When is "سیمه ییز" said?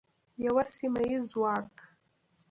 0.75-1.23